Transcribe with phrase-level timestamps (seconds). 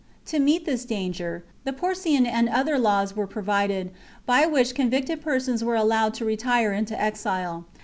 [0.33, 3.91] To meet this danger, the Porcian and other laws were provided,
[4.25, 7.65] by which convicted persons were allowed to retire into exile.